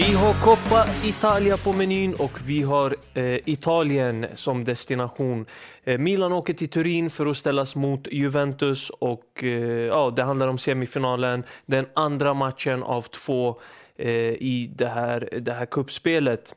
[0.00, 5.46] Vi har Coppa Italia på menyn och vi har eh, Italien som destination.
[5.84, 9.50] Eh, Milan åker till Turin för att ställas mot Juventus och eh,
[9.86, 11.44] ja, det handlar om semifinalen.
[11.66, 13.60] Den andra matchen av två
[13.96, 16.54] eh, i det här, det här kuppspelet.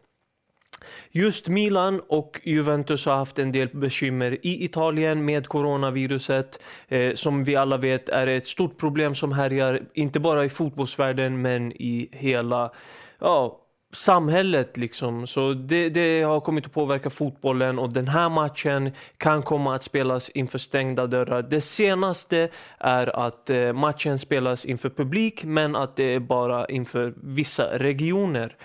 [1.12, 6.60] Just Milan och Juventus har haft en del bekymmer i Italien med coronaviruset.
[6.88, 10.50] Eh, som vi alla vet är det ett stort problem som härjar, inte bara i
[10.50, 12.72] fotbollsvärlden men i hela
[13.24, 13.60] ja,
[13.94, 14.78] samhället.
[14.78, 15.28] Liksom.
[15.28, 19.84] Så det, det, har kommit att påverka fotbollen och den här matchen kan komma att
[19.84, 21.42] spelas inför stängda dörrar.
[21.42, 27.14] Det senaste är att eh, matchen spelas inför publik men att det är bara inför
[27.18, 28.56] vissa regioner.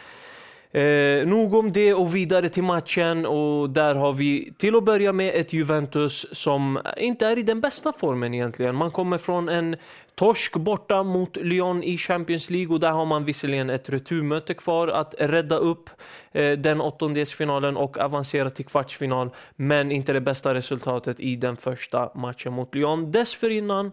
[0.70, 5.12] Eh, nog om det och vidare till matchen och där har vi till att börja
[5.12, 8.74] med ett Juventus som inte är i den bästa formen egentligen.
[8.74, 9.76] Man kommer från en
[10.14, 14.88] torsk borta mot Lyon i Champions League och där har man visserligen ett returmöte kvar
[14.88, 15.90] att rädda upp
[16.32, 22.10] eh, den åttondelsfinalen och avancera till kvartsfinal men inte det bästa resultatet i den första
[22.14, 23.12] matchen mot Lyon.
[23.12, 23.92] Dessförinnan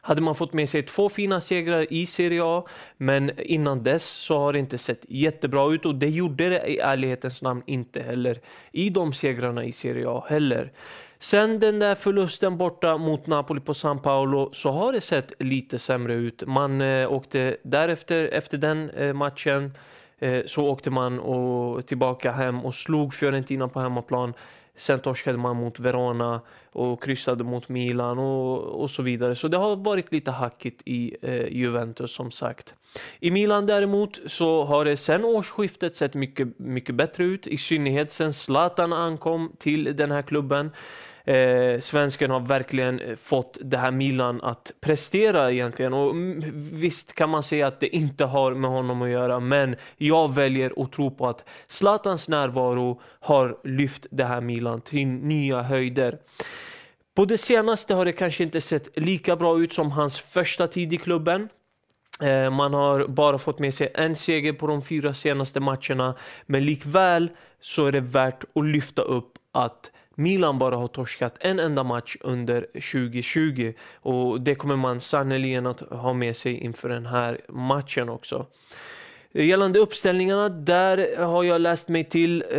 [0.00, 2.64] hade man fått med sig två fina segrar i Serie A,
[2.96, 6.78] men innan dess så har det inte sett jättebra ut och det gjorde det i
[6.78, 8.40] ärlighetens namn inte heller
[8.72, 10.72] i de segrarna i Serie A heller.
[11.18, 15.78] Sen den där förlusten borta mot Napoli på San Paolo så har det sett lite
[15.78, 16.42] sämre ut.
[16.46, 19.72] Man eh, åkte därefter, efter den eh, matchen,
[20.22, 24.34] Eh, så åkte man och tillbaka hem och slog Fiorentina på hemmaplan.
[24.76, 26.40] Sen torskade man mot Verona
[26.72, 29.34] och kryssade mot Milan och, och så vidare.
[29.34, 32.74] Så det har varit lite hackigt i eh, Juventus som sagt.
[33.20, 37.46] I Milan däremot så har det sen årsskiftet sett mycket, mycket bättre ut.
[37.46, 40.70] I synnerhet sen Zlatan ankom till den här klubben.
[41.24, 45.92] Eh, svensken har verkligen eh, fått det här Milan att prestera egentligen.
[45.94, 46.42] Och mm,
[46.72, 50.82] visst kan man säga att det inte har med honom att göra, men jag väljer
[50.82, 56.18] att tro på att Zlatans närvaro har lyft det här Milan till nya höjder.
[57.14, 60.92] På det senaste har det kanske inte sett lika bra ut som hans första tid
[60.92, 61.48] i klubben.
[62.20, 66.14] Eh, man har bara fått med sig en seger på de fyra senaste matcherna,
[66.46, 67.30] men likväl
[67.60, 72.16] så är det värt att lyfta upp att Milan bara har torskat en enda match
[72.20, 78.08] under 2020 och det kommer man sannerligen att ha med sig inför den här matchen
[78.08, 78.46] också.
[79.34, 82.58] Eh, gällande uppställningarna, där har jag läst mig till eh,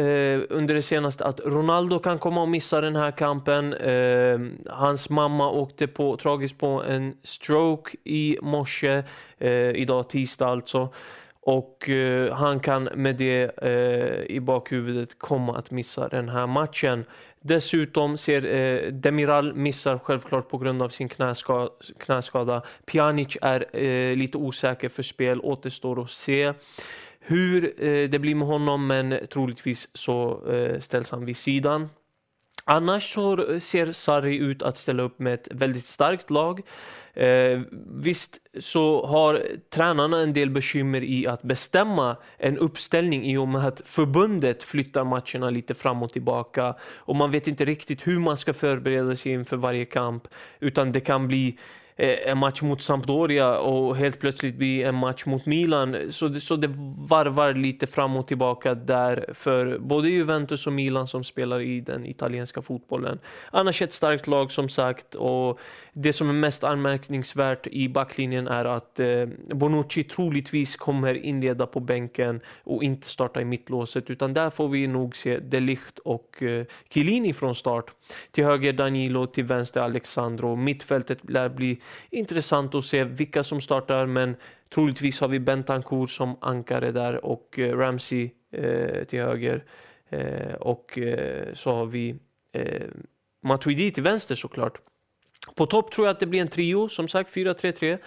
[0.49, 3.73] under det senaste att Ronaldo kan komma och missa den här kampen.
[3.73, 9.03] Eh, hans mamma åkte på, tragiskt på en stroke i morse,
[9.37, 10.89] eh, idag tisdag alltså.
[11.45, 17.05] Och eh, han kan med det eh, i bakhuvudet komma att missa den här matchen.
[17.41, 21.69] Dessutom ser eh, Demiral missar självklart på grund av sin knäskada.
[21.97, 22.61] knäskada.
[22.85, 26.53] Pjanic är eh, lite osäker för spel, återstår att se
[27.19, 31.89] hur eh, det blir med honom men troligtvis så eh, ställs han vid sidan.
[32.65, 36.61] Annars så ser Sarri ut att ställa upp med ett väldigt starkt lag.
[37.13, 43.47] Eh, visst så har tränarna en del bekymmer i att bestämma en uppställning i och
[43.47, 48.19] med att förbundet flyttar matcherna lite fram och tillbaka och man vet inte riktigt hur
[48.19, 50.27] man ska förbereda sig inför varje kamp
[50.59, 51.57] utan det kan bli
[51.95, 55.97] Eh, en match mot Sampdoria och helt plötsligt bli en match mot Milan.
[56.09, 56.73] Så det, så det
[57.07, 62.05] varvar lite fram och tillbaka där för både Juventus och Milan som spelar i den
[62.05, 63.19] italienska fotbollen.
[63.51, 65.59] Annars ett starkt lag som sagt och
[65.93, 67.02] det som är mest anmärkningsvärt
[67.67, 73.45] i backlinjen är att eh, Bonucci troligtvis kommer inleda på bänken och inte starta i
[73.45, 77.93] mittlåset utan där får vi nog se Delicht och eh, Chiellini från start.
[78.31, 80.55] Till höger Danilo, till vänster Alexandro.
[80.55, 84.35] Mittfältet lär bli intressant att se vilka som startar men
[84.73, 89.63] troligtvis har vi Bentancourt som ankare där och eh, Ramsey eh, till höger.
[90.09, 92.15] Eh, och eh, så har vi
[92.51, 92.87] eh,
[93.43, 94.77] Matuidi till vänster såklart.
[95.55, 97.97] På topp tror jag att det blir en trio, som sagt 4-3-3.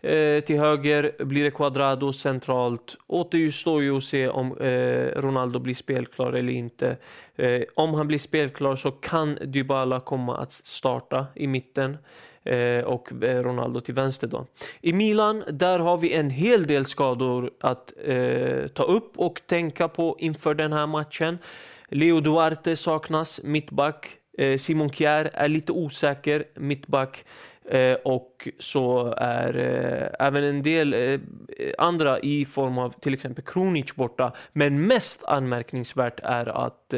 [0.00, 2.96] Eh, till höger blir det Quadrado centralt.
[3.06, 6.96] Återstår ju att se om eh, Ronaldo blir spelklar eller inte.
[7.36, 11.98] Eh, om han blir spelklar så kan Dybala komma att starta i mitten
[12.42, 14.26] eh, och eh, Ronaldo till vänster.
[14.26, 14.46] Då.
[14.80, 19.88] I Milan där har vi en hel del skador att eh, ta upp och tänka
[19.88, 21.38] på inför den här matchen.
[21.88, 24.18] Leo Duarte saknas, mittback.
[24.38, 27.24] Eh, Simon Kjär är lite osäker, mittback.
[27.70, 31.18] Eh, och så är eh, även en del
[31.78, 34.32] andra i form av till exempel Kronic borta.
[34.52, 36.94] Men mest anmärkningsvärt är att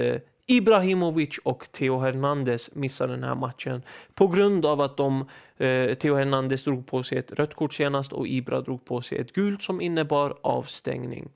[0.48, 3.82] Ibrahimovic och Theo Hernandez missar den här matchen
[4.14, 8.12] på grund av att de, eh, Theo Hernandez drog på sig ett rött kort senast
[8.12, 11.28] och Ibra drog på sig ett gult som innebar avstängning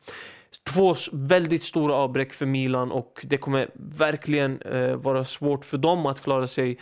[0.72, 6.06] två väldigt stora avbräck för Milan och det kommer verkligen eh, vara svårt för dem
[6.06, 6.78] att klara sig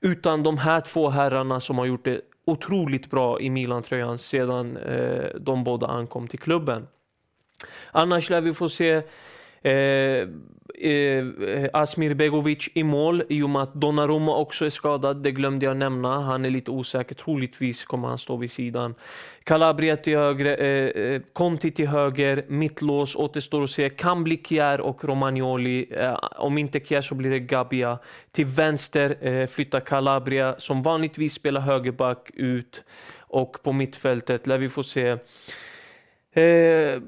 [0.00, 5.24] utan de här två herrarna som har gjort det otroligt bra i Milan-tröjan sedan eh,
[5.40, 6.86] de båda ankom till klubben.
[7.92, 9.02] Annars lär vi få se
[9.62, 10.28] Eh,
[10.80, 11.24] eh,
[11.72, 15.22] Asmir Begovic i mål i och med att Donnarumma också är skadad.
[15.22, 16.20] Det glömde jag nämna.
[16.20, 17.14] Han är lite osäker.
[17.14, 18.94] Troligtvis kommer han stå vid sidan.
[19.44, 23.90] Calabria till höger, eh, eh, Conti till höger, mittlås återstår att se.
[23.90, 25.86] Kan bli Kjär och Romagnoli.
[25.90, 27.98] Eh, om inte Kjär så blir det Gabia.
[28.32, 32.82] Till vänster eh, flyttar Calabria som vanligtvis spelar högerback ut.
[33.20, 35.08] Och på mittfältet lär vi få se
[36.32, 37.00] eh,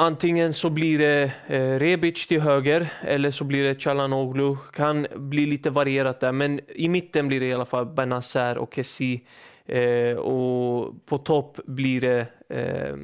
[0.00, 4.56] Antingen så blir det eh, Rebic till höger eller så blir det Chalanoglu.
[4.72, 8.74] Kan bli lite varierat där, men i mitten blir det i alla fall Benazer och
[8.74, 9.20] Kessi.
[9.66, 12.96] Eh, och på topp blir det eh,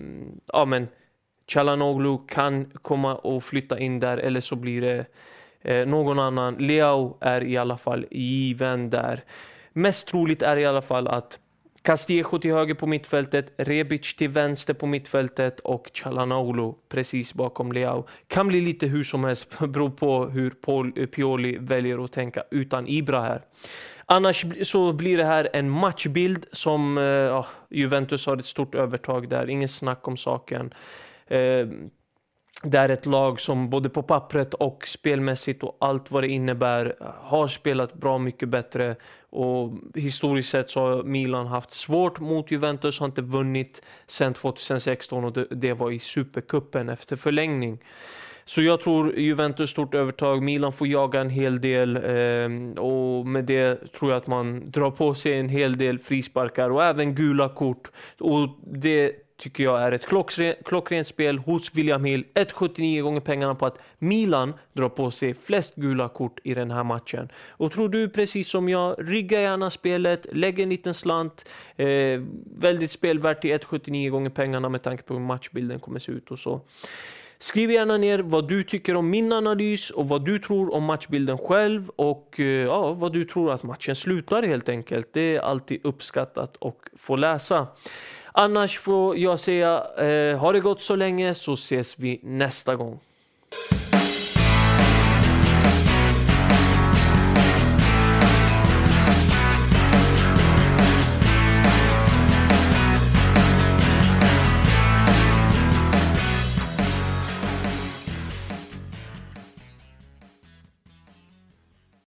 [0.52, 0.88] ja, men
[1.48, 5.06] Chalanoglu kan komma och flytta in där eller så blir det
[5.62, 6.54] eh, någon annan.
[6.54, 9.24] Leao är i alla fall given där.
[9.72, 11.38] Mest troligt är i alla fall att
[11.86, 18.06] Castillejo till höger på mittfältet, Rebic till vänster på mittfältet och Chalanoglu precis bakom Leao.
[18.26, 22.42] Kan bli lite hur som helst, beror på hur Paul, eh, Pioli väljer att tänka
[22.50, 23.42] utan Ibra här.
[24.06, 29.50] Annars så blir det här en matchbild som uh, Juventus har ett stort övertag där,
[29.50, 30.74] ingen snack om saken.
[31.26, 31.66] Eh,
[32.62, 36.96] det är ett lag som både på pappret och spelmässigt och allt vad det innebär
[37.00, 38.96] eh, har spelat bra mycket bättre.
[39.30, 45.24] Och historiskt sett så har Milan haft svårt mot Juventus, har inte vunnit sedan 2016
[45.24, 47.78] och det, var i Supercupen efter förlängning.
[48.44, 53.44] Så jag tror Juventus stort övertag, Milan får jaga en hel del eh, och med
[53.44, 57.48] det tror jag att man drar på sig en hel del frisparkar och även gula
[57.48, 57.90] kort.
[58.18, 62.24] Och det tycker jag är ett klockrent, klockrent spel hos William Hill.
[62.34, 66.84] 1,79 gånger pengarna på att Milan drar på sig flest gula kort i den här
[66.84, 67.28] matchen.
[67.48, 71.48] Och tror du precis som jag, rygga gärna spelet, lägg en liten slant.
[71.76, 72.20] Eh,
[72.56, 76.38] väldigt spelvärt till 1,79 gånger pengarna med tanke på hur matchbilden kommer se ut och
[76.38, 76.60] så.
[77.38, 81.38] Skriv gärna ner vad du tycker om min analys och vad du tror om matchbilden
[81.38, 85.08] själv och eh, ja, vad du tror att matchen slutar helt enkelt.
[85.12, 87.66] Det är alltid uppskattat att få läsa.
[88.38, 93.00] Annars får jag säga, eh, ha det gott så länge så ses vi nästa gång.